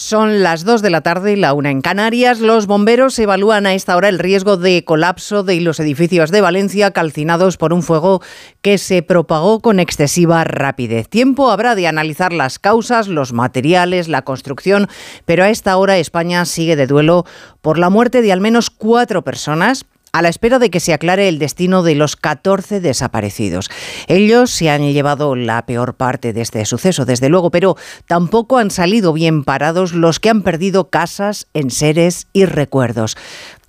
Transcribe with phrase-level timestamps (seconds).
[0.00, 2.38] Son las 2 de la tarde y la una en Canarias.
[2.38, 6.92] Los bomberos evalúan a esta hora el riesgo de colapso de los edificios de Valencia
[6.92, 8.22] calcinados por un fuego
[8.62, 11.08] que se propagó con excesiva rapidez.
[11.08, 14.86] Tiempo habrá de analizar las causas, los materiales, la construcción,
[15.24, 17.24] pero a esta hora España sigue de duelo
[17.60, 19.84] por la muerte de al menos cuatro personas
[20.18, 23.70] a la espera de que se aclare el destino de los 14 desaparecidos.
[24.08, 27.76] Ellos se han llevado la peor parte de este suceso, desde luego, pero
[28.06, 33.16] tampoco han salido bien parados los que han perdido casas, enseres y recuerdos.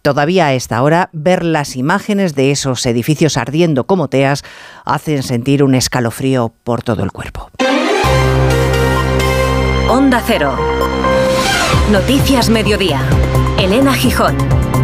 [0.01, 4.43] Todavía a esta hora, ver las imágenes de esos edificios ardiendo como teas
[4.85, 7.51] hacen sentir un escalofrío por todo el cuerpo.
[9.87, 10.57] Onda Cero.
[11.91, 13.01] Noticias Mediodía.
[13.59, 14.78] Elena Gijón.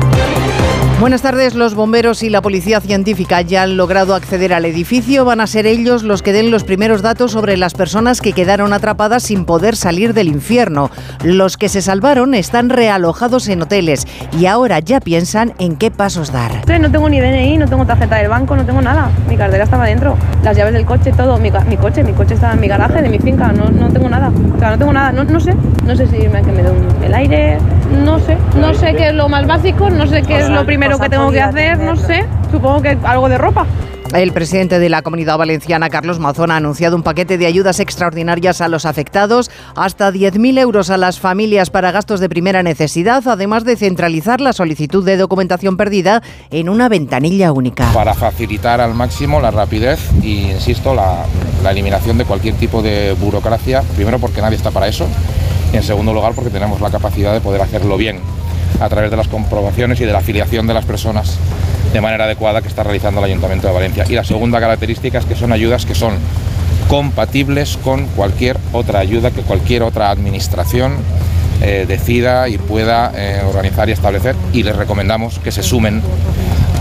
[0.97, 1.55] Buenas tardes.
[1.55, 5.25] Los bomberos y la policía científica ya han logrado acceder al edificio.
[5.25, 8.71] Van a ser ellos los que den los primeros datos sobre las personas que quedaron
[8.71, 10.89] atrapadas sin poder salir del infierno.
[11.21, 14.07] Los que se salvaron están realojados en hoteles
[14.39, 16.51] y ahora ya piensan en qué pasos dar.
[16.79, 19.11] No tengo ni DNI, no tengo tarjeta del banco, no tengo nada.
[19.29, 21.37] Mi cartera estaba dentro, las llaves del coche, todo.
[21.37, 23.51] Mi, coche, mi coche estaba en mi garaje de mi finca.
[23.51, 24.31] No, no tengo nada.
[24.55, 25.11] O sea, no tengo nada.
[25.11, 25.53] No, no sé.
[25.85, 26.71] No sé si me, que me dé
[27.05, 27.57] el aire.
[28.03, 28.37] No sé.
[28.59, 29.89] No sé qué es lo más básico.
[29.89, 32.97] No sé qué es lo primero lo que tengo que hacer, no sé, supongo que
[33.03, 33.65] algo de ropa.
[34.13, 38.61] El presidente de la Comunidad Valenciana, Carlos Mazón, ha anunciado un paquete de ayudas extraordinarias
[38.61, 43.65] a los afectados, hasta 10.000 euros a las familias para gastos de primera necesidad, además
[43.65, 46.21] de centralizar la solicitud de documentación perdida
[46.51, 47.91] en una ventanilla única.
[47.93, 51.25] Para facilitar al máximo la rapidez y, insisto, la,
[51.63, 55.07] la eliminación de cualquier tipo de burocracia, primero porque nadie está para eso,
[55.73, 58.19] y en segundo lugar porque tenemos la capacidad de poder hacerlo bien
[58.79, 61.37] a través de las comprobaciones y de la afiliación de las personas
[61.93, 64.05] de manera adecuada que está realizando el Ayuntamiento de Valencia.
[64.09, 66.13] Y la segunda característica es que son ayudas que son
[66.89, 70.93] compatibles con cualquier otra ayuda que cualquier otra administración
[71.61, 76.01] eh, decida y pueda eh, organizar y establecer y les recomendamos que se sumen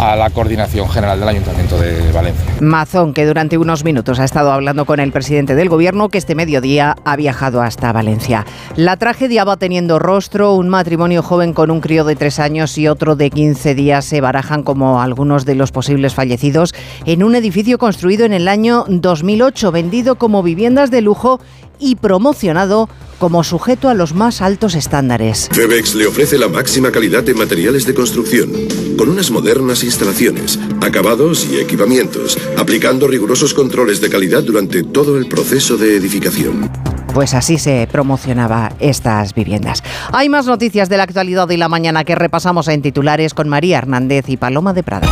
[0.00, 2.44] a la coordinación general del Ayuntamiento de Valencia.
[2.60, 6.34] Mazón, que durante unos minutos ha estado hablando con el presidente del Gobierno, que este
[6.34, 8.46] mediodía ha viajado hasta Valencia.
[8.76, 10.54] La tragedia va teniendo rostro.
[10.54, 14.20] Un matrimonio joven con un crío de tres años y otro de 15 días se
[14.20, 19.72] barajan como algunos de los posibles fallecidos en un edificio construido en el año 2008,
[19.72, 21.40] vendido como viviendas de lujo
[21.78, 25.48] y promocionado como sujeto a los más altos estándares.
[25.52, 28.50] Febex le ofrece la máxima calidad de materiales de construcción,
[28.98, 35.26] con unas modernas instalaciones, acabados y equipamientos, aplicando rigurosos controles de calidad durante todo el
[35.26, 36.70] proceso de edificación.
[37.14, 39.84] Pues así se promocionaba estas viviendas.
[40.12, 43.78] Hay más noticias de la actualidad de la mañana que repasamos en titulares con María
[43.78, 45.06] Hernández y Paloma de Prada.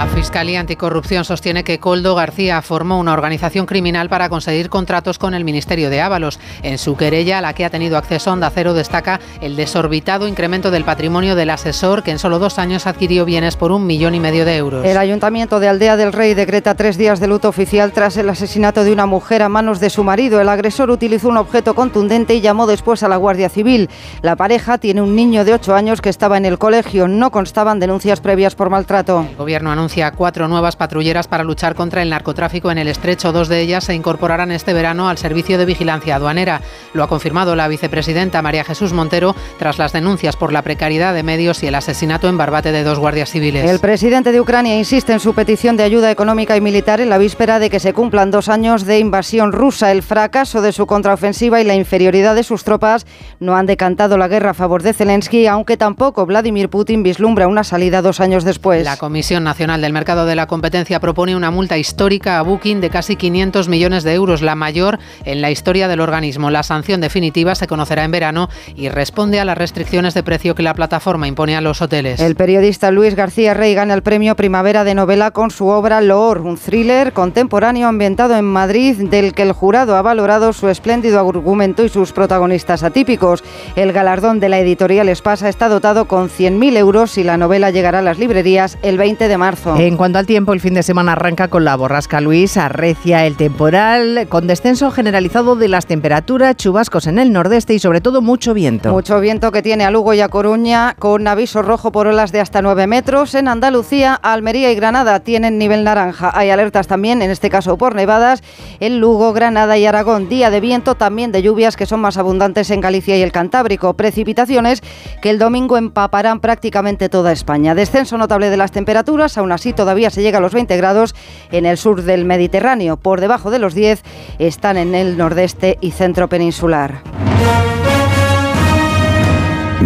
[0.00, 5.34] La Fiscalía Anticorrupción sostiene que Coldo García formó una organización criminal para conseguir contratos con
[5.34, 6.40] el Ministerio de Ábalos.
[6.62, 10.70] En su querella, a la que ha tenido acceso Onda Cero, destaca el desorbitado incremento
[10.70, 14.20] del patrimonio del asesor, que en solo dos años adquirió bienes por un millón y
[14.20, 14.86] medio de euros.
[14.86, 18.84] El Ayuntamiento de Aldea del Rey decreta tres días de luto oficial tras el asesinato
[18.84, 20.40] de una mujer a manos de su marido.
[20.40, 23.90] El agresor utilizó un objeto contundente y llamó después a la Guardia Civil.
[24.22, 27.06] La pareja tiene un niño de ocho años que estaba en el colegio.
[27.06, 29.26] No constaban denuncias previas por maltrato.
[29.28, 33.32] El gobierno anuncia cuatro nuevas patrulleras para luchar contra el narcotráfico en el estrecho.
[33.32, 36.60] Dos de ellas se incorporarán este verano al servicio de vigilancia aduanera.
[36.94, 41.22] Lo ha confirmado la vicepresidenta María Jesús Montero tras las denuncias por la precariedad de
[41.22, 43.68] medios y el asesinato en Barbate de dos guardias civiles.
[43.68, 47.18] El presidente de Ucrania insiste en su petición de ayuda económica y militar en la
[47.18, 49.90] víspera de que se cumplan dos años de invasión rusa.
[49.90, 53.06] El fracaso de su contraofensiva y la inferioridad de sus tropas
[53.40, 57.64] no han decantado la guerra a favor de Zelensky, aunque tampoco Vladimir Putin vislumbra una
[57.64, 58.84] salida dos años después.
[58.84, 62.90] La Comisión Nacional del Mercado de la Competencia propone una multa histórica a Booking de
[62.90, 66.50] casi 500 millones de euros, la mayor en la historia del organismo.
[66.50, 70.62] La sanción definitiva se conocerá en verano y responde a las restricciones de precio que
[70.62, 72.20] la plataforma impone a los hoteles.
[72.20, 76.40] El periodista Luis García Rey gana el premio Primavera de Novela con su obra Loor,
[76.40, 81.84] un thriller contemporáneo ambientado en Madrid del que el jurado ha valorado su espléndido argumento
[81.84, 83.42] y sus protagonistas atípicos.
[83.76, 88.00] El galardón de la editorial Espasa está dotado con 100.000 euros y la novela llegará
[88.00, 89.59] a las librerías el 20 de marzo.
[89.66, 93.36] En cuanto al tiempo, el fin de semana arranca con la borrasca Luis, arrecia el
[93.36, 98.54] temporal, con descenso generalizado de las temperaturas, chubascos en el nordeste y sobre todo mucho
[98.54, 98.90] viento.
[98.90, 102.40] Mucho viento que tiene a Lugo y a Coruña con aviso rojo por olas de
[102.40, 103.34] hasta 9 metros.
[103.34, 106.30] En Andalucía, Almería y Granada tienen nivel naranja.
[106.34, 108.42] Hay alertas también, en este caso por nevadas,
[108.80, 110.28] en Lugo, Granada y Aragón.
[110.28, 113.94] Día de viento, también de lluvias que son más abundantes en Galicia y el Cantábrico.
[113.94, 114.82] Precipitaciones
[115.20, 117.74] que el domingo empaparán prácticamente toda España.
[117.74, 121.14] Descenso notable de las temperaturas, aún así todavía se llega a los 20 grados
[121.50, 122.96] en el sur del Mediterráneo.
[122.96, 124.02] Por debajo de los 10
[124.38, 127.02] están en el nordeste y centro peninsular.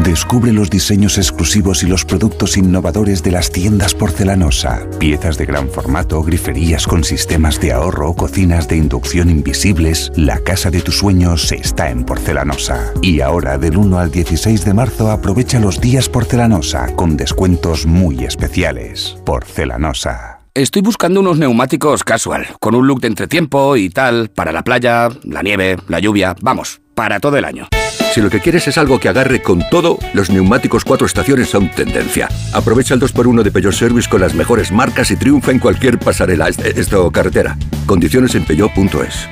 [0.03, 4.89] Descubre los diseños exclusivos y los productos innovadores de las tiendas porcelanosa.
[4.99, 10.11] Piezas de gran formato, griferías con sistemas de ahorro, cocinas de inducción invisibles.
[10.17, 12.93] La casa de tus sueños está en porcelanosa.
[13.03, 18.25] Y ahora, del 1 al 16 de marzo, aprovecha los días porcelanosa con descuentos muy
[18.25, 19.17] especiales.
[19.25, 20.41] Porcelanosa.
[20.55, 25.09] Estoy buscando unos neumáticos casual, con un look de entretiempo y tal, para la playa,
[25.23, 27.69] la nieve, la lluvia, vamos, para todo el año.
[28.15, 31.69] Si lo que quieres es algo que agarre con todo, los neumáticos cuatro estaciones son
[31.71, 32.29] tendencia.
[32.53, 36.49] Aprovecha el 2x1 de Peugeot Service con las mejores marcas y triunfa en cualquier pasarela,
[36.49, 37.59] esto carretera.
[37.87, 39.29] Condiciones en peugeot.es.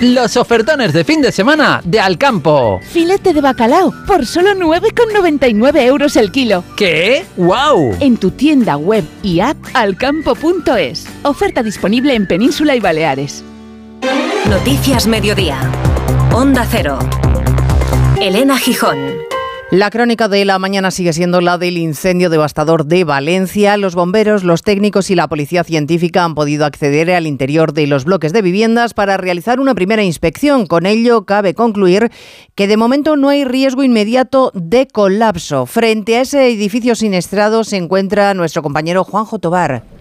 [0.00, 2.80] Los ofertones de fin de semana de Alcampo.
[2.82, 6.62] Filete de bacalao por solo 9,99 euros el kilo.
[6.76, 7.24] ¿Qué?
[7.36, 7.96] ¡Wow!
[8.00, 11.06] En tu tienda web y app alcampo.es.
[11.22, 13.44] Oferta disponible en Península y Baleares.
[14.48, 15.58] Noticias Mediodía.
[16.34, 16.98] Onda Cero.
[18.20, 18.98] Elena Gijón.
[19.70, 23.78] La crónica de la mañana sigue siendo la del incendio devastador de Valencia.
[23.78, 28.04] Los bomberos, los técnicos y la policía científica han podido acceder al interior de los
[28.04, 30.66] bloques de viviendas para realizar una primera inspección.
[30.66, 32.12] Con ello, cabe concluir
[32.54, 35.64] que de momento no hay riesgo inmediato de colapso.
[35.64, 39.93] Frente a ese edificio siniestrado se encuentra nuestro compañero Juanjo Tobar.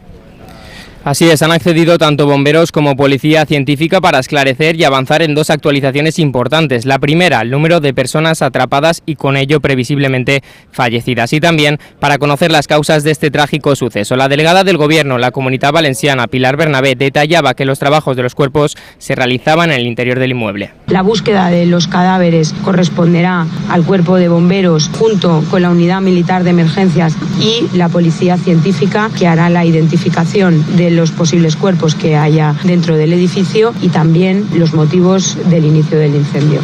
[1.05, 5.50] Así es, han accedido tanto bomberos como policía científica para esclarecer y avanzar en dos
[5.50, 6.85] actualizaciones importantes.
[6.85, 11.33] La primera, el número de personas atrapadas y con ello previsiblemente fallecidas.
[11.33, 14.15] Y también para conocer las causas de este trágico suceso.
[14.15, 18.33] La delegada del Gobierno, la Comunidad Valenciana, Pilar Bernabé, detallaba que los trabajos de los
[18.33, 20.71] cuerpos se realizaban en el interior del inmueble.
[20.88, 26.45] La búsqueda de los cadáveres corresponderá al cuerpo de bomberos junto con la unidad militar
[26.45, 32.15] de emergencias y la policía científica que hará la identificación de los posibles cuerpos que
[32.15, 36.61] haya dentro del edificio y también los motivos del inicio del incendio.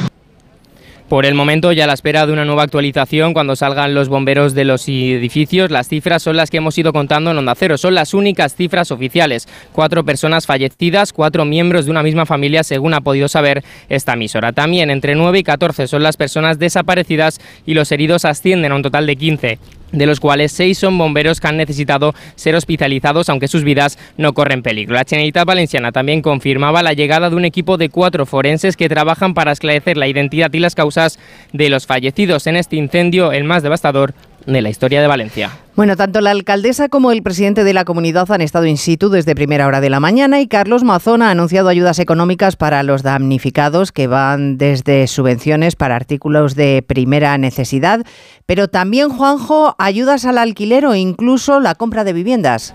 [1.09, 4.53] Por el momento, ya a la espera de una nueva actualización cuando salgan los bomberos
[4.53, 7.79] de los edificios, las cifras son las que hemos ido contando en Onda Cero.
[7.79, 9.47] Son las únicas cifras oficiales.
[9.73, 14.53] Cuatro personas fallecidas, cuatro miembros de una misma familia, según ha podido saber esta emisora.
[14.53, 18.83] También entre 9 y 14 son las personas desaparecidas y los heridos ascienden a un
[18.83, 19.59] total de 15
[19.91, 24.33] de los cuales seis son bomberos que han necesitado ser hospitalizados aunque sus vidas no
[24.33, 24.95] corren peligro.
[24.95, 29.33] La Generalitat Valenciana también confirmaba la llegada de un equipo de cuatro forenses que trabajan
[29.33, 31.19] para esclarecer la identidad y las causas
[31.53, 34.13] de los fallecidos en este incendio, el más devastador
[34.54, 35.51] de la historia de Valencia.
[35.75, 39.36] Bueno, tanto la alcaldesa como el presidente de la comunidad han estado in situ desde
[39.36, 43.92] primera hora de la mañana y Carlos Mazón ha anunciado ayudas económicas para los damnificados
[43.92, 48.06] que van desde subvenciones para artículos de primera necesidad,
[48.46, 52.74] pero también, Juanjo, ayudas al alquiler o incluso la compra de viviendas.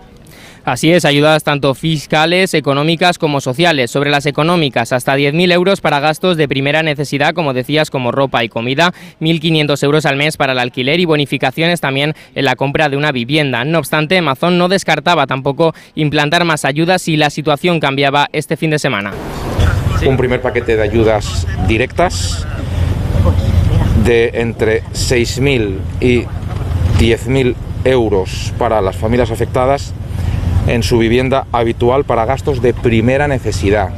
[0.65, 3.91] Así es, ayudas tanto fiscales, económicas como sociales.
[3.91, 8.45] Sobre las económicas, hasta 10.000 euros para gastos de primera necesidad, como decías, como ropa
[8.45, 12.89] y comida, 1.500 euros al mes para el alquiler y bonificaciones también en la compra
[12.89, 13.63] de una vivienda.
[13.67, 18.71] No obstante, Amazon no descartaba tampoco implantar más ayudas si la situación cambiaba este fin
[18.71, 19.13] de semana.
[20.07, 22.47] Un primer paquete de ayudas directas
[24.03, 26.23] de entre 6.000 y
[26.99, 29.93] 10.000 euros para las familias afectadas
[30.67, 33.91] en su vivienda habitual para gastos de primera necesidad,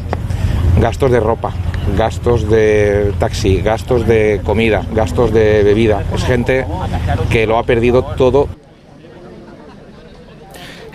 [0.81, 1.53] gastos de ropa,
[1.97, 6.03] gastos de taxi, gastos de comida, gastos de bebida.
[6.15, 6.67] Es gente
[7.31, 8.49] que lo ha perdido todo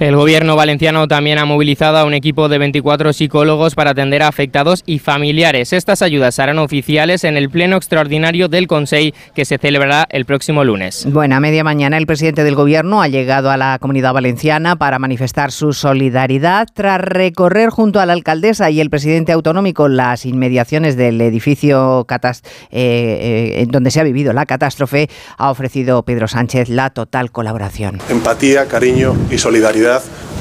[0.02, 4.30] el gobierno valenciano también ha movilizado a un equipo de 24 psicólogos para atender a
[4.30, 5.74] afectados y familiares.
[5.74, 10.64] Estas ayudas serán oficiales en el pleno extraordinario del Consejo que se celebrará el próximo
[10.64, 11.06] lunes.
[11.08, 14.98] Bueno, a media mañana el presidente del gobierno ha llegado a la comunidad valenciana para
[14.98, 20.98] manifestar su solidaridad tras recorrer junto a la alcaldesa y el presidente autonómico las inmediaciones
[20.98, 22.42] del edificio eh,
[22.72, 25.10] eh, en donde se ha vivido la catástrofe.
[25.38, 28.00] Ha ofrecido Pedro Sánchez la total colaboración.
[28.10, 29.91] Empatía, cariño y solidaridad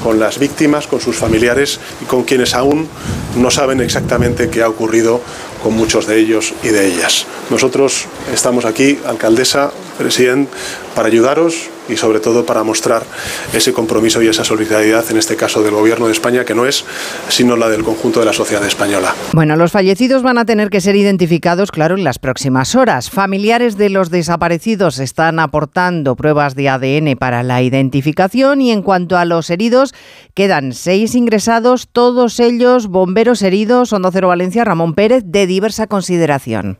[0.03, 2.87] con las víctimas, con sus familiares y con quienes aún
[3.35, 5.21] no saben exactamente qué ha ocurrido
[5.63, 7.25] con muchos de ellos y de ellas.
[7.49, 10.51] Nosotros estamos aquí, alcaldesa, presidente,
[10.95, 13.03] para ayudaros y sobre todo para mostrar
[13.53, 16.85] ese compromiso y esa solidaridad, en este caso del Gobierno de España, que no es
[17.29, 19.13] sino la del conjunto de la sociedad española.
[19.33, 23.09] Bueno, los fallecidos van a tener que ser identificados, claro, en las próximas horas.
[23.09, 29.17] Familiares de los desaparecidos están aportando pruebas de ADN para la identificación y en cuanto
[29.17, 29.93] a los heridos,
[30.33, 36.77] quedan seis ingresados, todos ellos bomberos heridos, Hondo Cero Valencia, Ramón Pérez, de diversa consideración.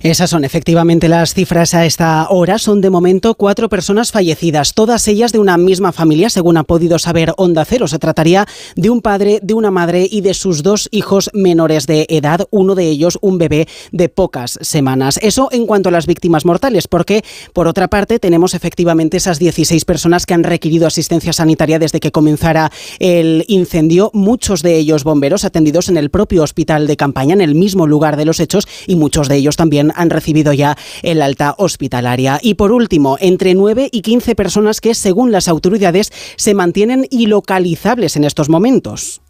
[0.00, 2.58] Esas son efectivamente las cifras a esta hora.
[2.58, 6.98] Son de momento cuatro personas fallecidas, todas ellas de una misma familia, según ha podido
[6.98, 7.88] saber Onda Cero.
[7.88, 12.06] Se trataría de un padre, de una madre y de sus dos hijos menores de
[12.08, 15.18] edad, uno de ellos un bebé de pocas semanas.
[15.22, 19.84] Eso en cuanto a las víctimas mortales, porque por otra parte tenemos efectivamente esas 16
[19.84, 25.44] personas que han requerido asistencia sanitaria desde que comenzara el incendio, muchos de ellos bomberos
[25.44, 28.96] atendidos en el propio hospital de campaña, en el mismo lugar de los hechos, y
[28.96, 32.38] muchos de ellos también han recibido ya el alta hospitalaria.
[32.42, 38.16] Y por último, entre 9 y 15 personas que, según las autoridades, se mantienen ilocalizables
[38.16, 39.20] en estos momentos.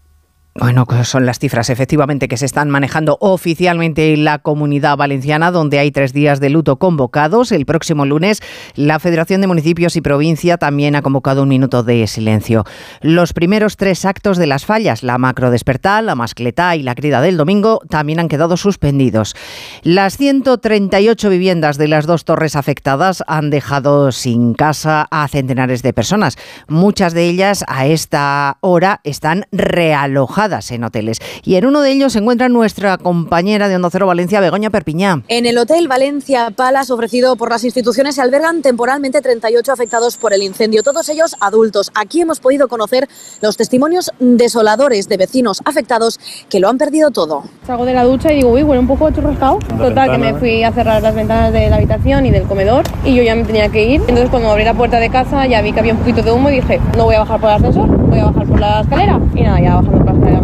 [0.61, 5.53] Bueno, pues son las cifras efectivamente que se están manejando oficialmente en la comunidad valenciana,
[5.53, 7.53] donde hay tres días de luto convocados.
[7.53, 8.43] El próximo lunes,
[8.75, 12.65] la Federación de Municipios y Provincia también ha convocado un minuto de silencio.
[13.03, 17.21] Los primeros tres actos de las fallas, la macro despertal, la mascletá y la crida
[17.21, 19.37] del domingo, también han quedado suspendidos.
[19.85, 25.93] Las 138 viviendas de las dos torres afectadas han dejado sin casa a centenares de
[25.93, 26.37] personas.
[26.67, 31.19] Muchas de ellas a esta hora están realojadas en hoteles.
[31.45, 35.23] Y en uno de ellos se encuentra nuestra compañera de Onda Cero Valencia, Begoña Perpiñá.
[35.29, 40.33] En el Hotel Valencia Palas, ofrecido por las instituciones, se albergan temporalmente 38 afectados por
[40.33, 41.91] el incendio, todos ellos adultos.
[41.95, 43.09] Aquí hemos podido conocer
[43.43, 47.45] los testimonios desoladores de vecinos afectados que lo han perdido todo.
[47.67, 49.59] Salgo de la ducha y digo, uy, huele un poco churrascado.
[49.77, 53.15] Total, que me fui a cerrar las ventanas de la habitación y del comedor y
[53.15, 54.01] yo ya me tenía que ir.
[54.01, 56.49] Entonces, cuando abrí la puerta de casa, ya vi que había un poquito de humo
[56.49, 59.21] y dije, no voy a bajar por el ascensor, voy a bajar por la escalera.
[59.35, 60.38] Y nada, ya bajando por la escalera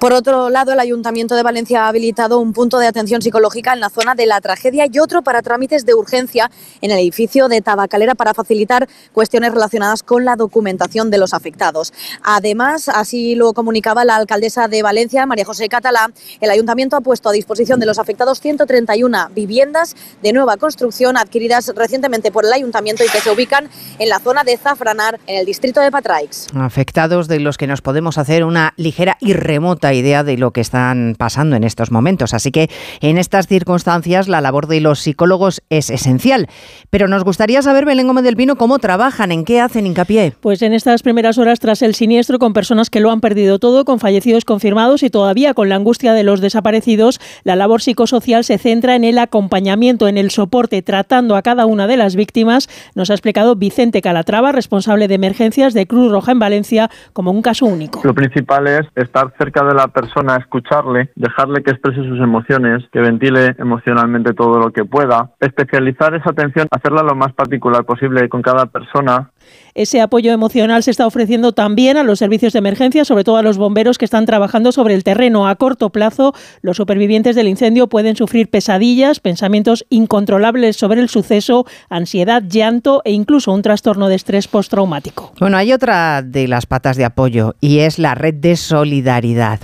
[0.00, 3.80] por otro lado, el Ayuntamiento de Valencia ha habilitado un punto de atención psicológica en
[3.80, 6.50] la zona de la tragedia y otro para trámites de urgencia
[6.80, 11.92] en el edificio de Tabacalera para facilitar cuestiones relacionadas con la documentación de los afectados.
[12.22, 17.28] Además, así lo comunicaba la alcaldesa de Valencia, María José Catalá, el Ayuntamiento ha puesto
[17.28, 23.04] a disposición de los afectados 131 viviendas de nueva construcción adquiridas recientemente por el Ayuntamiento
[23.04, 26.48] y que se ubican en la zona de Zafranar, en el distrito de Patraix.
[26.54, 30.60] Afectados de los que nos podemos hacer una ligera y remota idea de lo que
[30.60, 32.34] están pasando en estos momentos.
[32.34, 32.70] Así que
[33.00, 36.48] en estas circunstancias la labor de los psicólogos es esencial.
[36.90, 40.32] Pero nos gustaría saber, Belén Gómez del Pino, cómo trabajan, en qué hacen hincapié.
[40.40, 43.84] Pues en estas primeras horas tras el siniestro, con personas que lo han perdido todo,
[43.84, 48.58] con fallecidos confirmados y todavía con la angustia de los desaparecidos, la labor psicosocial se
[48.58, 53.10] centra en el acompañamiento, en el soporte, tratando a cada una de las víctimas, nos
[53.10, 57.66] ha explicado Vicente Calatrava, responsable de emergencias de Cruz Roja en Valencia, como un caso
[57.66, 58.00] único.
[58.04, 63.00] Lo principal es estar cerca de la persona, escucharle, dejarle que exprese sus emociones, que
[63.00, 68.42] ventile emocionalmente todo lo que pueda, especializar esa atención, hacerla lo más particular posible con
[68.42, 69.30] cada persona.
[69.74, 73.42] Ese apoyo emocional se está ofreciendo también a los servicios de emergencia, sobre todo a
[73.42, 75.48] los bomberos que están trabajando sobre el terreno.
[75.48, 76.32] A corto plazo,
[76.62, 83.10] los supervivientes del incendio pueden sufrir pesadillas, pensamientos incontrolables sobre el suceso, ansiedad, llanto e
[83.10, 85.32] incluso un trastorno de estrés postraumático.
[85.40, 88.83] Bueno, hay otra de las patas de apoyo y es la red de solidaridad.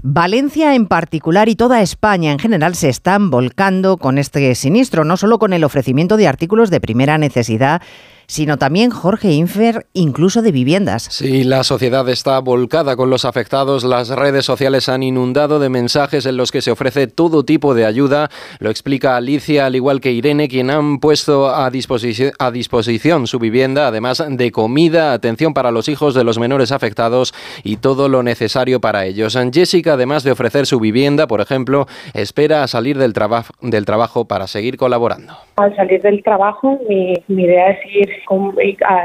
[0.02, 5.16] Valencia en particular y toda España en general se están volcando con este sinistro, no
[5.16, 7.82] solo con el ofrecimiento de artículos de primera necesidad,
[8.30, 11.02] sino también, Jorge Infer, incluso de viviendas.
[11.10, 13.82] Sí, la sociedad está volcada con los afectados.
[13.82, 17.87] Las redes sociales han inundado de mensajes en los que se ofrece todo tipo de
[17.87, 18.30] ayuda.
[18.60, 23.40] Lo explica Alicia, al igual que Irene, quien han puesto a disposición, a disposición su
[23.40, 27.34] vivienda, además de comida, atención para los hijos de los menores afectados
[27.64, 29.37] y todo lo necesario para ellos.
[29.52, 33.12] Jessica, además de ofrecer su vivienda, por ejemplo, espera a salir del,
[33.60, 35.32] del trabajo para seguir colaborando.
[35.56, 38.19] Al salir del trabajo, mi, mi idea es ir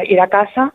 [0.08, 0.74] ir a casa,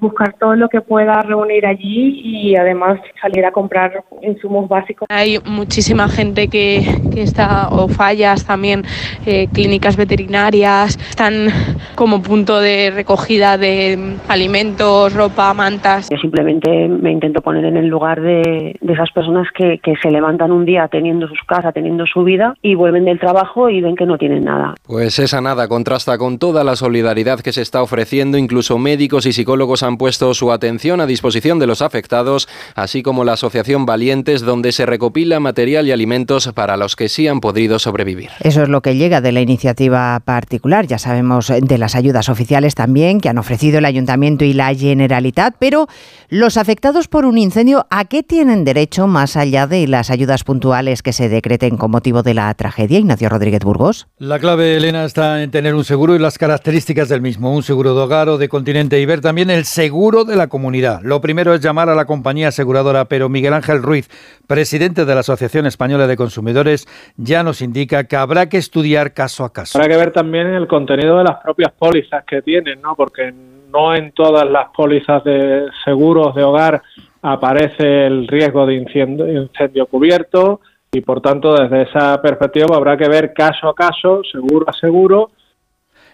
[0.00, 5.06] buscar todo lo que pueda reunir allí y además salir a comprar insumos básicos.
[5.10, 8.84] Hay muchísima gente que, que está, o fallas también,
[9.26, 11.48] eh, clínicas veterinarias, están
[11.94, 16.08] como punto de recogida de alimentos, ropa, mantas.
[16.10, 20.10] Yo simplemente me intento poner en el lugar de, de esas personas que, que se
[20.10, 23.96] levantan un día teniendo sus casas, teniendo su vida y vuelven del trabajo y ven
[23.96, 24.74] que no tienen nada.
[24.86, 28.38] Pues esa nada contrasta con toda la solidaridad que se está ofreciendo.
[28.38, 33.24] Incluso médicos y psicólogos han puesto su atención a disposición de los afectados, así como
[33.24, 37.78] la Asociación Valientes, donde se recopila material y alimentos para los que sí han podido
[37.78, 38.30] sobrevivir.
[38.40, 40.86] Eso es lo que llega de la iniciativa particular.
[40.86, 45.56] Ya sabemos de las ayudas oficiales también que han ofrecido el Ayuntamiento y la Generalitat,
[45.58, 45.88] pero
[46.30, 51.02] los afectados por un incendio, ¿a qué tienen derecho más allá de las ayudas puntuales
[51.02, 52.98] que se decreten con motivo de la tragedia?
[52.98, 54.08] Ignacio Rodríguez Burgos.
[54.18, 57.94] La clave, Elena, está en tener un seguro y las características del mismo un seguro
[57.94, 61.00] de hogar o de continente y ver también el seguro de la comunidad.
[61.02, 64.08] Lo primero es llamar a la compañía aseguradora, pero Miguel Ángel Ruiz,
[64.46, 66.86] presidente de la Asociación Española de Consumidores,
[67.16, 69.78] ya nos indica que habrá que estudiar caso a caso.
[69.78, 72.94] Habrá que ver también el contenido de las propias pólizas que tienen, ¿no?
[72.94, 73.32] Porque
[73.72, 76.82] no en todas las pólizas de seguros de hogar
[77.22, 83.32] aparece el riesgo de incendio, cubierto y por tanto desde esa perspectiva habrá que ver
[83.34, 85.30] caso a caso, seguro a seguro,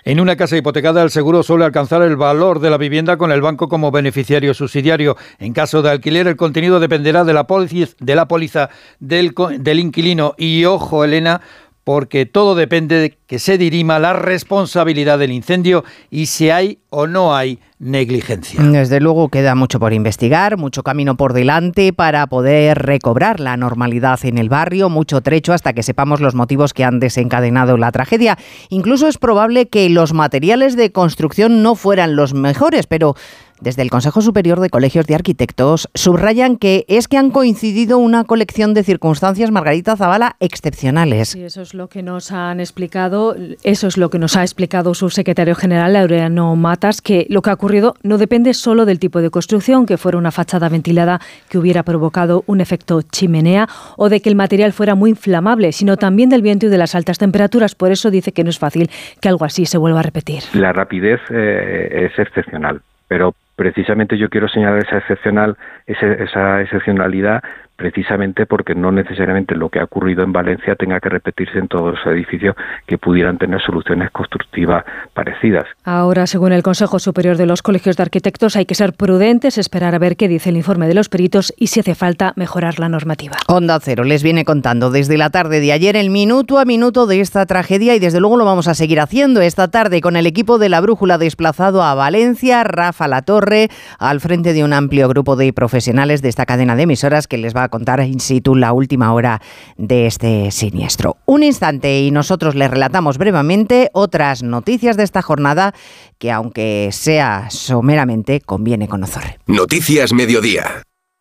[0.05, 3.41] en una casa hipotecada, el seguro suele alcanzar el valor de la vivienda con el
[3.41, 5.17] banco como beneficiario subsidiario.
[5.39, 8.69] En caso de alquiler, el contenido dependerá de la, póliza, de la póliza
[9.01, 10.35] del, del inquilino.
[10.37, 11.41] Y ojo, Elena,
[11.85, 17.09] porque todo depende de que se dirima la responsabilidad del incendio y si hay o
[17.09, 18.63] no hay negligencia.
[18.63, 24.25] Desde luego queda mucho por investigar, mucho camino por delante para poder recobrar la normalidad
[24.25, 28.39] en el barrio, mucho trecho hasta que sepamos los motivos que han desencadenado la tragedia.
[28.69, 33.17] Incluso es probable que los materiales de construcción no fueran los mejores, pero
[33.61, 38.25] desde el Consejo Superior de Colegios de Arquitectos subrayan que es que han coincidido una
[38.25, 41.35] colección de circunstancias, Margarita Zavala, excepcionales.
[41.35, 43.24] Y eso es lo que nos han explicado,
[43.63, 47.51] eso es lo que nos ha explicado su secretario general, Laureano Matas, que lo que
[47.51, 51.59] ha ocurrido no depende solo del tipo de construcción, que fuera una fachada ventilada que
[51.59, 53.67] hubiera provocado un efecto chimenea
[53.97, 56.95] o de que el material fuera muy inflamable, sino también del viento y de las
[56.95, 57.75] altas temperaturas.
[57.75, 58.91] Por eso dice que no es fácil
[59.21, 60.43] que algo así se vuelva a repetir.
[60.53, 67.43] La rapidez eh, es excepcional, pero precisamente yo quiero señalar esa excepcional, esa excepcionalidad
[67.77, 71.95] precisamente porque no necesariamente lo que ha ocurrido en Valencia tenga que repetirse en todos
[71.97, 72.55] los edificios
[72.87, 75.65] que pudieran tener soluciones constructivas parecidas.
[75.85, 79.95] Ahora, según el Consejo Superior de los Colegios de Arquitectos, hay que ser prudentes, esperar
[79.95, 82.89] a ver qué dice el informe de los peritos y si hace falta mejorar la
[82.89, 83.37] normativa.
[83.49, 87.21] Onda Cero les viene contando desde la tarde de ayer el minuto a minuto de
[87.21, 90.59] esta tragedia y desde luego lo vamos a seguir haciendo esta tarde con el equipo
[90.59, 95.53] de la Brújula desplazado a Valencia, Rafa Latorre, al frente de un amplio grupo de
[95.53, 99.13] profesionales de esta cadena de emisoras que les va a contar in situ la última
[99.13, 99.41] hora
[99.77, 101.17] de este siniestro.
[101.27, 105.75] Un instante y nosotros les relatamos brevemente otras noticias de esta jornada
[106.19, 109.39] que aunque sea someramente conviene conocer.
[109.47, 110.83] Noticias Mediodía.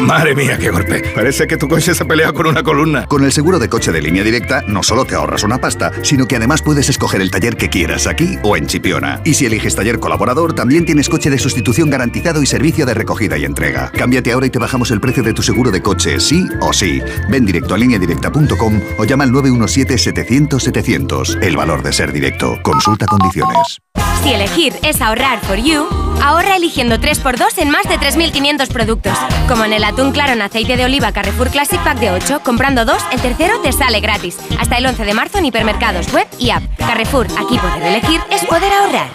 [0.00, 1.02] Madre mía, qué golpe.
[1.14, 3.06] Parece que tu coche se pelea con una columna.
[3.06, 6.26] Con el seguro de coche de línea directa, no solo te ahorras una pasta, sino
[6.26, 9.20] que además puedes escoger el taller que quieras aquí o en Chipiona.
[9.24, 13.38] Y si eliges taller colaborador, también tienes coche de sustitución garantizado y servicio de recogida
[13.38, 13.90] y entrega.
[13.92, 17.00] Cámbiate ahora y te bajamos el precio de tu seguro de coche, sí o sí.
[17.30, 21.42] Ven directo a lineadirecta.com o llama al 917-700-700.
[21.42, 22.58] El valor de ser directo.
[22.62, 23.80] Consulta condiciones.
[24.22, 25.86] Si elegir es ahorrar for you,
[26.22, 29.12] ahorra eligiendo 3x2 en más de 3.500 productos.
[29.46, 32.84] Como en el atún claro en aceite de oliva Carrefour Classic Pack de 8, comprando
[32.84, 34.38] 2, el tercero te sale gratis.
[34.58, 36.62] Hasta el 11 de marzo en hipermercados, web y app.
[36.78, 39.08] Carrefour, aquí poder elegir es poder ahorrar.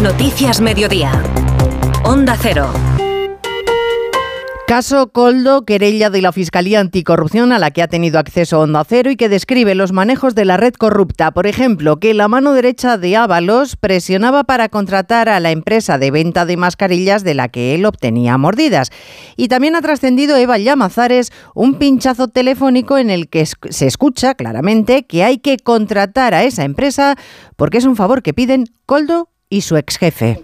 [0.00, 1.12] Noticias Mediodía.
[2.04, 2.72] Onda Cero.
[4.66, 9.10] Caso Coldo, querella de la Fiscalía Anticorrupción a la que ha tenido acceso Onda Cero
[9.10, 11.32] y que describe los manejos de la red corrupta.
[11.32, 16.10] Por ejemplo, que la mano derecha de Ábalos presionaba para contratar a la empresa de
[16.10, 18.90] venta de mascarillas de la que él obtenía mordidas.
[19.36, 25.04] Y también ha trascendido Eva Llamazares un pinchazo telefónico en el que se escucha claramente
[25.04, 27.16] que hay que contratar a esa empresa
[27.56, 30.42] porque es un favor que piden Coldo y su ex jefe.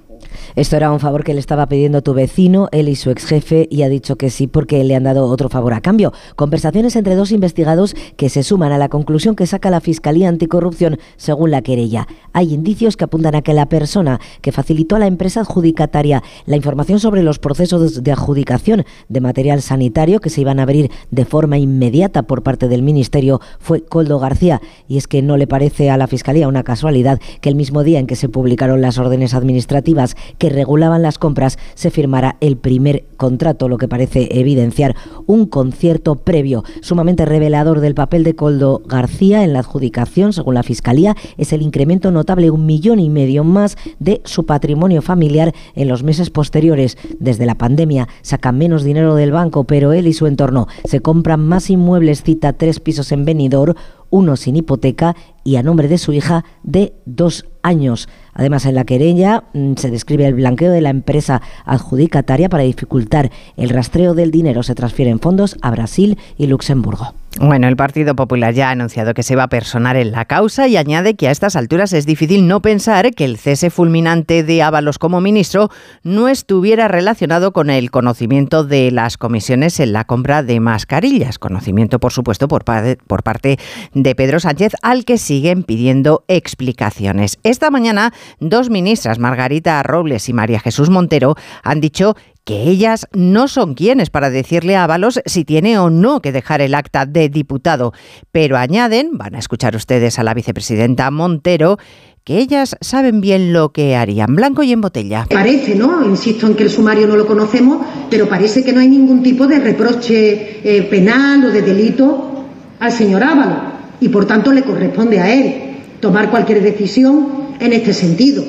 [0.56, 3.68] Esto era un favor que le estaba pidiendo tu vecino, él y su ex jefe,
[3.70, 6.12] y ha dicho que sí porque le han dado otro favor a cambio.
[6.36, 10.98] Conversaciones entre dos investigados que se suman a la conclusión que saca la Fiscalía Anticorrupción
[11.16, 12.06] según la querella.
[12.32, 16.56] Hay indicios que apuntan a que la persona que facilitó a la empresa adjudicataria la
[16.56, 21.24] información sobre los procesos de adjudicación de material sanitario que se iban a abrir de
[21.24, 24.60] forma inmediata por parte del Ministerio fue Coldo García.
[24.88, 27.98] Y es que no le parece a la Fiscalía una casualidad que el mismo día
[27.98, 33.04] en que se publicaron las órdenes administrativas que regulaban las compras se firmará el primer
[33.16, 36.64] contrato, lo que parece evidenciar un concierto previo.
[36.80, 41.62] Sumamente revelador del papel de Coldo García en la adjudicación, según la Fiscalía, es el
[41.62, 46.96] incremento notable, un millón y medio más de su patrimonio familiar en los meses posteriores.
[47.18, 51.40] Desde la pandemia sacan menos dinero del banco, pero él y su entorno se compran
[51.40, 53.74] más inmuebles, cita tres pisos en Benidorm,
[54.10, 58.08] uno sin hipoteca y a nombre de su hija de dos años.
[58.34, 63.30] Además, en la querella mm, se describe el blanqueo de la empresa adjudicataria para dificultar
[63.56, 64.62] el rastreo del dinero.
[64.62, 67.19] Se transfieren fondos a Brasil y Luxemburgo.
[67.38, 70.66] Bueno, el Partido Popular ya ha anunciado que se va a personar en la causa
[70.66, 74.62] y añade que a estas alturas es difícil no pensar que el cese fulminante de
[74.62, 75.70] Ábalos como ministro
[76.02, 81.38] no estuviera relacionado con el conocimiento de las comisiones en la compra de mascarillas.
[81.38, 83.58] Conocimiento, por supuesto, por, parte
[83.94, 87.38] de Pedro Sánchez, al que siguen pidiendo explicaciones.
[87.44, 92.16] Esta mañana, dos ministras, Margarita Robles y María Jesús Montero, han dicho
[92.50, 96.60] que ellas no son quienes para decirle a Ábalos si tiene o no que dejar
[96.60, 97.92] el acta de diputado,
[98.32, 101.78] pero añaden, van a escuchar ustedes a la vicepresidenta Montero,
[102.24, 105.28] que ellas saben bien lo que harían, blanco y en botella.
[105.30, 106.04] Parece, ¿no?
[106.04, 109.46] Insisto en que el sumario no lo conocemos, pero parece que no hay ningún tipo
[109.46, 112.46] de reproche eh, penal o de delito
[112.80, 117.94] al señor Ábalos y por tanto le corresponde a él tomar cualquier decisión en este
[117.94, 118.42] sentido.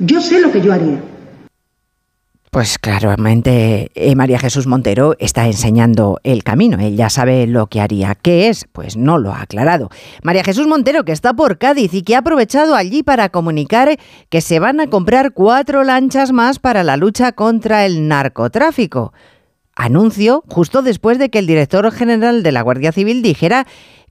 [0.00, 1.00] Yo sé lo que yo haría.
[2.50, 6.80] Pues claramente eh, María Jesús Montero está enseñando el camino.
[6.80, 8.16] Ella sabe lo que haría.
[8.16, 8.66] ¿Qué es?
[8.72, 9.88] Pues no lo ha aclarado.
[10.24, 13.96] María Jesús Montero, que está por Cádiz y que ha aprovechado allí para comunicar
[14.30, 19.12] que se van a comprar cuatro lanchas más para la lucha contra el narcotráfico.
[19.76, 23.68] Anuncio justo después de que el director general de la Guardia Civil dijera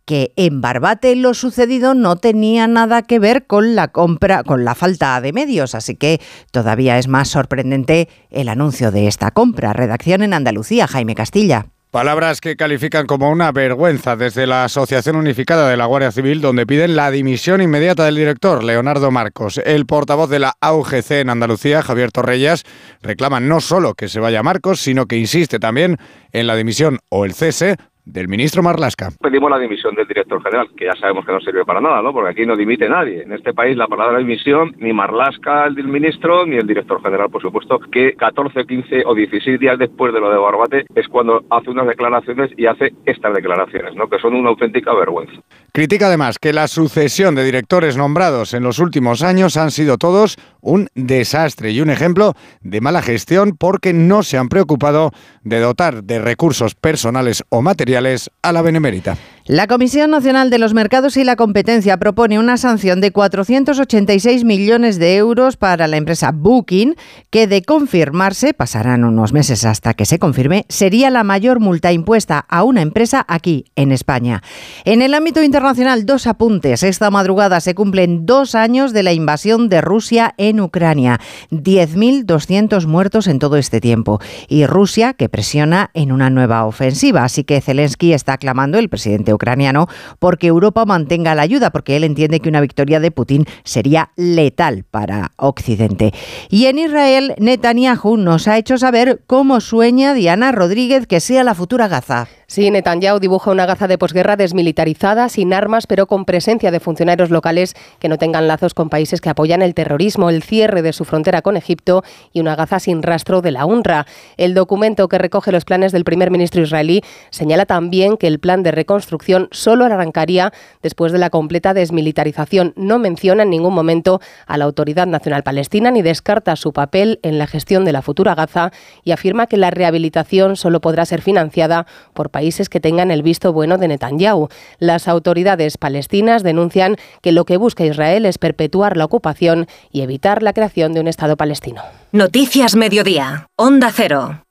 [0.10, 4.74] que en Barbate lo sucedido no tenía nada que ver con la compra, con la
[4.74, 6.20] falta de medios, así que
[6.50, 9.72] todavía es más sorprendente el anuncio de esta compra.
[9.72, 11.68] Redacción en Andalucía, Jaime Castilla.
[11.92, 16.66] Palabras que califican como una vergüenza desde la Asociación Unificada de la Guardia Civil, donde
[16.66, 19.60] piden la dimisión inmediata del director, Leonardo Marcos.
[19.64, 22.64] El portavoz de la AUGC en Andalucía, Javier Torrellas,
[23.02, 25.98] reclama no solo que se vaya Marcos, sino que insiste también
[26.32, 27.78] en la dimisión o el cese
[28.12, 29.10] del ministro Marlasca.
[29.22, 32.12] Pedimos la dimisión del director general, que ya sabemos que no sirve para nada, ¿no?
[32.12, 33.24] Porque aquí no dimite nadie.
[33.24, 37.30] En este país la palabra dimisión, ni Marlasca, el del ministro, ni el director general,
[37.30, 41.44] por supuesto, que 14, 15 o 16 días después de lo de Barbate es cuando
[41.50, 44.08] hace unas declaraciones y hace estas declaraciones, ¿no?
[44.08, 45.34] Que son una auténtica vergüenza.
[45.72, 50.38] Critica además que la sucesión de directores nombrados en los últimos años han sido todos
[50.62, 55.12] un desastre y un ejemplo de mala gestión porque no se han preocupado
[55.44, 57.99] de dotar de recursos personales o materiales
[58.42, 59.18] a la Benemérita.
[59.52, 65.00] La Comisión Nacional de los Mercados y la Competencia propone una sanción de 486 millones
[65.00, 66.96] de euros para la empresa Booking,
[67.32, 72.46] que de confirmarse, pasarán unos meses hasta que se confirme, sería la mayor multa impuesta
[72.48, 74.44] a una empresa aquí, en España.
[74.86, 76.84] En el ámbito internacional, dos apuntes.
[76.84, 81.20] Esta madrugada se cumplen dos años de la invasión de Rusia en Ucrania.
[81.50, 84.22] 10.200 muertos en todo este tiempo.
[84.48, 87.24] Y Rusia, que presiona en una nueva ofensiva.
[87.24, 89.88] Así que Zelensky está clamando, el presidente ucraniano
[90.20, 94.84] porque Europa mantenga la ayuda, porque él entiende que una victoria de Putin sería letal
[94.84, 96.14] para Occidente.
[96.50, 101.56] Y en Israel, Netanyahu nos ha hecho saber cómo sueña Diana Rodríguez que sea la
[101.56, 102.28] futura Gaza.
[102.52, 107.30] Sí, Netanyahu dibuja una Gaza de posguerra desmilitarizada, sin armas, pero con presencia de funcionarios
[107.30, 111.06] locales que no tengan lazos con países que apoyan el terrorismo, el cierre de su
[111.06, 114.08] frontera con Egipto y una Gaza sin rastro de la UNRWA.
[114.38, 118.64] El documento que recoge los planes del primer ministro israelí señala también que el plan
[118.64, 122.74] de reconstrucción solo arrancaría después de la completa desmilitarización.
[122.76, 127.38] No menciona en ningún momento a la Autoridad Nacional Palestina ni descarta su papel en
[127.38, 128.72] la gestión de la futura Gaza
[129.04, 131.86] y afirma que la rehabilitación solo podrá ser financiada
[132.16, 132.39] por países
[132.70, 134.50] que tengan el visto bueno de Netanyahu.
[134.80, 140.44] Las autoridades palestinas denuncian que lo que busca Israel es perpetuar la ocupación y evitar
[140.44, 141.82] la creación de un Estado palestino.
[142.12, 143.48] Noticias Mediodía.
[143.56, 144.44] Onda Cero.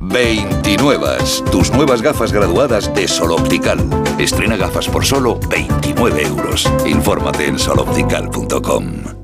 [0.00, 1.06] 29.
[1.50, 3.78] Tus nuevas gafas graduadas de Sol Optical.
[4.18, 6.70] Estrena gafas por solo 29 euros.
[6.86, 9.23] Infórmate en soloptical.com.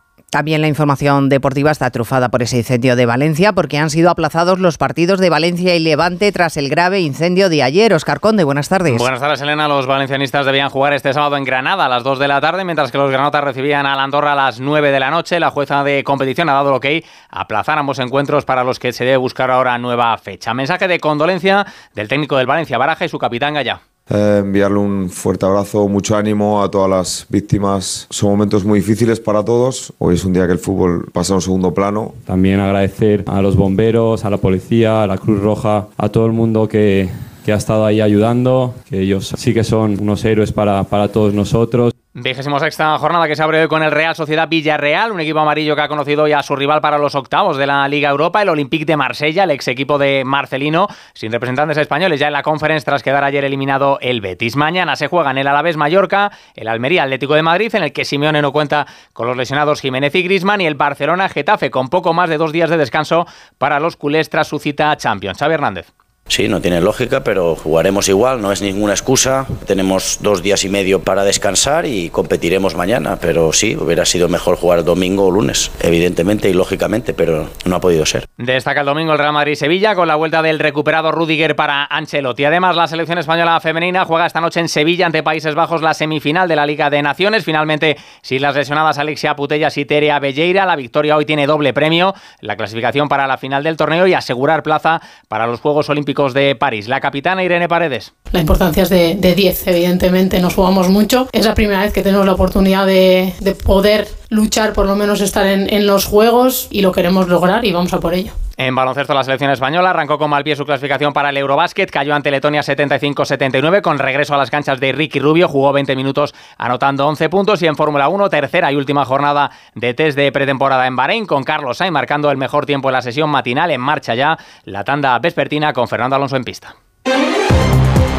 [0.31, 4.59] También la información deportiva está trufada por ese incendio de Valencia porque han sido aplazados
[4.59, 7.93] los partidos de Valencia y Levante tras el grave incendio de ayer.
[7.93, 8.97] Oscar Conde, buenas tardes.
[8.97, 9.67] Buenas tardes, Elena.
[9.67, 12.93] Los valencianistas debían jugar este sábado en Granada a las 2 de la tarde, mientras
[12.93, 15.37] que los granotas recibían a la Andorra a las 9 de la noche.
[15.37, 16.85] La jueza de competición ha dado el ok
[17.29, 20.53] a aplazar ambos encuentros para los que se debe buscar ahora nueva fecha.
[20.53, 23.81] Mensaje de condolencia del técnico del Valencia Baraja y su capitán Gallá.
[24.09, 28.07] Eh, enviarle un fuerte abrazo, mucho ánimo a todas las víctimas.
[28.09, 29.93] Son momentos muy difíciles para todos.
[29.99, 32.13] Hoy es un día que el fútbol pasa a un segundo plano.
[32.25, 36.33] También agradecer a los bomberos, a la policía, a la Cruz Roja, a todo el
[36.33, 37.09] mundo que,
[37.45, 41.33] que ha estado ahí ayudando, que ellos sí que son unos héroes para, para todos
[41.33, 41.93] nosotros.
[42.13, 45.81] Sexta jornada que se abre hoy con el Real Sociedad Villarreal, un equipo amarillo que
[45.81, 48.83] ha conocido ya a su rival para los octavos de la Liga Europa, el Olympique
[48.83, 53.01] de Marsella, el ex equipo de Marcelino, sin representantes españoles ya en la conferencia tras
[53.01, 54.57] quedar ayer eliminado el Betis.
[54.57, 58.41] Mañana se juegan el Alavés Mallorca, el Almería Atlético de Madrid, en el que Simeone
[58.41, 62.29] no cuenta con los lesionados Jiménez y Grisman, y el Barcelona Getafe, con poco más
[62.29, 63.25] de dos días de descanso
[63.57, 65.37] para los culés tras su cita Champions.
[65.39, 65.93] Xavi Hernández.
[66.31, 69.45] Sí, no tiene lógica, pero jugaremos igual, no es ninguna excusa.
[69.67, 74.55] Tenemos dos días y medio para descansar y competiremos mañana, pero sí, hubiera sido mejor
[74.55, 78.27] jugar domingo o lunes, evidentemente y lógicamente, pero no ha podido ser.
[78.37, 82.45] Destaca el domingo el Real Madrid-Sevilla con la vuelta del recuperado Rudiger para Ancelotti.
[82.45, 86.47] Además, la selección española femenina juega esta noche en Sevilla ante Países Bajos la semifinal
[86.47, 87.43] de la Liga de Naciones.
[87.43, 92.15] Finalmente, si las lesionadas Alexia Putellas y Terea Belleira, la victoria hoy tiene doble premio,
[92.39, 96.55] la clasificación para la final del torneo y asegurar plaza para los Juegos Olímpicos de
[96.55, 96.87] París.
[96.87, 98.13] La capitana Irene Paredes.
[98.31, 101.27] La importancia es de, 10, evidentemente, nos jugamos mucho.
[101.31, 103.33] Es la primera vez que tenemos la oportunidad de,
[103.65, 107.71] poder luchar, por lo menos estar en, en los Juegos y lo queremos lograr y
[107.71, 108.31] vamos a por ello.
[108.63, 112.13] En baloncesto, la selección española arrancó con mal pie su clasificación para el Eurobásquet, cayó
[112.13, 117.07] ante Letonia 75-79 con regreso a las canchas de Ricky Rubio, jugó 20 minutos anotando
[117.07, 120.95] 11 puntos y en Fórmula 1, tercera y última jornada de test de pretemporada en
[120.95, 124.37] Bahrein con Carlos Sainz marcando el mejor tiempo en la sesión matinal, en marcha ya
[124.65, 126.75] la tanda vespertina con Fernando Alonso en pista.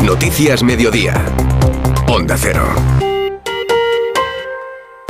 [0.03, 1.25] Noticias Mediodía.
[2.09, 2.65] Onda Cero.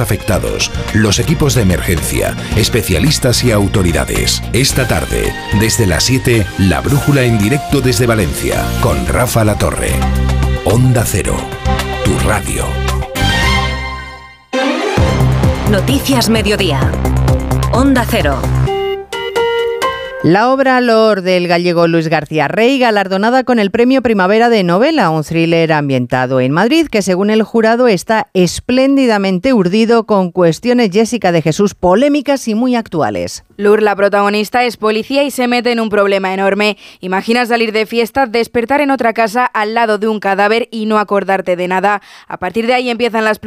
[0.00, 4.42] afectados, los equipos de emergencia, especialistas y autoridades.
[4.52, 9.92] Esta tarde, desde las 7, La Brújula en directo desde Valencia, con Rafa La Torre.
[10.64, 11.36] Onda Cero,
[12.04, 12.64] tu radio.
[15.70, 16.80] Noticias Mediodía.
[17.72, 18.61] Onda Cero.
[20.22, 25.10] La obra Lor del gallego Luis García Rey, galardonada con el Premio Primavera de Novela,
[25.10, 31.32] un thriller ambientado en Madrid que según el jurado está espléndidamente urdido con cuestiones Jessica
[31.32, 33.42] de Jesús polémicas y muy actuales.
[33.62, 36.76] Lur, la protagonista, es policía y se mete en un problema enorme.
[37.00, 40.98] Imagina salir de fiesta, despertar en otra casa al lado de un cadáver y no
[40.98, 42.02] acordarte de nada.
[42.28, 43.40] A partir de ahí empiezan las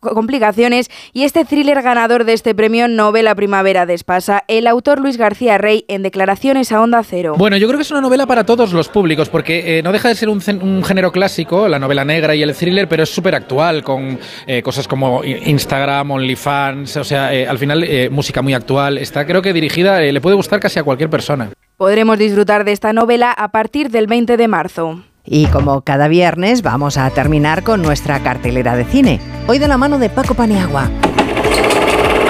[0.00, 5.16] complicaciones y este thriller ganador de este premio Novela Primavera de Espasa, el autor Luis
[5.16, 7.34] García Rey en declaraciones a Onda Cero.
[7.36, 10.08] Bueno, yo creo que es una novela para todos los públicos porque eh, no deja
[10.08, 10.40] de ser un,
[10.84, 14.86] género clásico, la novela negra y el thriller, pero es súper actual con eh, cosas
[14.86, 18.98] como Instagram, OnlyFans, o sea, eh, al final música muy actual.
[18.98, 21.50] Está creo que dirigida le puede gustar casi a cualquier persona.
[21.76, 25.02] Podremos disfrutar de esta novela a partir del 20 de marzo.
[25.24, 29.20] Y como cada viernes vamos a terminar con nuestra cartelera de cine.
[29.46, 30.90] Hoy de la mano de Paco Paneagua.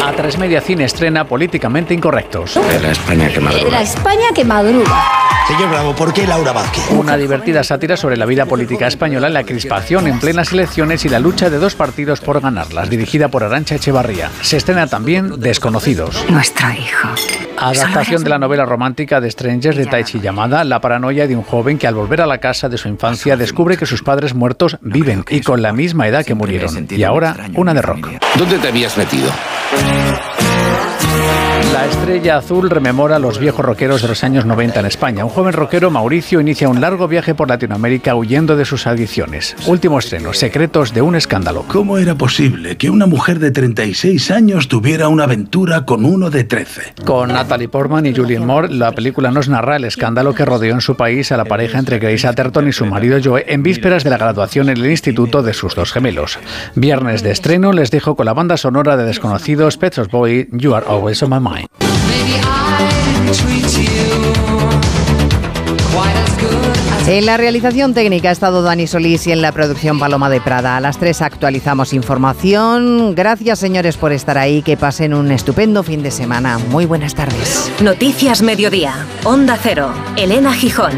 [0.02, 2.54] A3 Media Cine estrena Políticamente Incorrectos.
[2.54, 3.64] De la España que madruga.
[3.64, 5.25] De la España que madruga.
[5.46, 6.90] Señor Bravo, ¿por qué Laura Vázquez?
[6.90, 11.20] Una divertida sátira sobre la vida política española, la crispación en plenas elecciones y la
[11.20, 14.28] lucha de dos partidos por ganarlas, dirigida por Arancha Echevarría.
[14.42, 16.24] Se estrena también Desconocidos.
[16.28, 17.08] Nuestro hijo.
[17.58, 21.78] Adaptación de la novela romántica de Strangers de Taichi llamada La paranoia de un joven
[21.78, 25.24] que al volver a la casa de su infancia descubre que sus padres muertos viven
[25.30, 26.88] y con la misma edad que murieron.
[26.90, 28.08] Y ahora una de rock.
[28.36, 29.30] ¿Dónde te habías metido?
[31.72, 35.24] La estrella azul rememora a los viejos rockeros de los años 90 en España.
[35.24, 39.56] Un joven rockero, Mauricio, inicia un largo viaje por Latinoamérica huyendo de sus adicciones.
[39.66, 41.64] Último estreno, Secretos de un escándalo.
[41.68, 46.44] ¿Cómo era posible que una mujer de 36 años tuviera una aventura con uno de
[46.44, 46.94] 13?
[47.04, 50.80] Con Natalie Portman y Julian Moore, la película nos narra el escándalo que rodeó en
[50.80, 54.10] su país a la pareja entre Grace Atherton y su marido Joe en vísperas de
[54.10, 56.38] la graduación en el instituto de sus dos gemelos.
[56.74, 60.74] Viernes de estreno les dejo con la banda sonora de desconocidos Pet Shop Boy, You
[60.74, 61.45] Are Always on My
[67.08, 70.76] En la realización técnica ha estado Dani Solís y en la producción Paloma de Prada.
[70.76, 73.14] A las 3 actualizamos información.
[73.14, 74.60] Gracias señores por estar ahí.
[74.62, 76.58] Que pasen un estupendo fin de semana.
[76.58, 77.70] Muy buenas tardes.
[77.80, 79.06] Noticias Mediodía.
[79.24, 79.90] Onda Cero.
[80.16, 80.92] Elena Gijón.